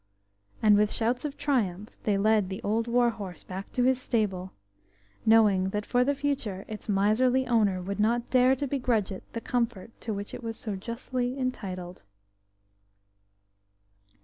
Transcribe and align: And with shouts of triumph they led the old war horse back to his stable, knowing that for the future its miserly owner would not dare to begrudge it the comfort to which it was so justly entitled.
And 0.63 0.77
with 0.77 0.91
shouts 0.91 1.25
of 1.25 1.37
triumph 1.37 1.95
they 2.05 2.17
led 2.17 2.49
the 2.49 2.59
old 2.63 2.87
war 2.87 3.11
horse 3.11 3.43
back 3.43 3.71
to 3.73 3.83
his 3.83 4.01
stable, 4.01 4.51
knowing 5.27 5.69
that 5.69 5.85
for 5.85 6.03
the 6.03 6.15
future 6.15 6.65
its 6.67 6.89
miserly 6.89 7.45
owner 7.45 7.83
would 7.83 7.99
not 7.99 8.31
dare 8.31 8.55
to 8.55 8.65
begrudge 8.65 9.11
it 9.11 9.21
the 9.33 9.41
comfort 9.41 9.91
to 10.01 10.11
which 10.11 10.33
it 10.33 10.41
was 10.41 10.57
so 10.57 10.75
justly 10.75 11.37
entitled. 11.37 12.05